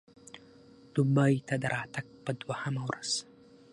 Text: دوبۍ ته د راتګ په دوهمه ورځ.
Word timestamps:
دوبۍ 0.93 1.33
ته 1.47 1.55
د 1.61 1.63
راتګ 1.75 2.05
په 2.23 2.31
دوهمه 2.41 2.81
ورځ. 2.89 3.11